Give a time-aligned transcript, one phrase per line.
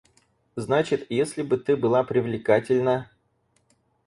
[0.55, 3.11] Значит, если бы ты была привлекательна...